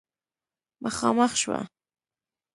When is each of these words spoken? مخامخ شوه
مخامخ 0.83 1.35
شوه 1.35 1.59